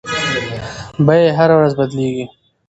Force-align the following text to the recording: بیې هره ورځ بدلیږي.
بیې 1.05 1.27
هره 1.37 1.55
ورځ 1.59 1.73
بدلیږي. 1.79 2.25